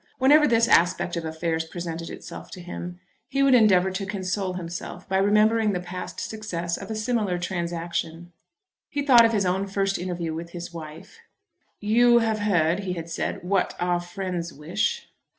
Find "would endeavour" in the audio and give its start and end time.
3.43-3.91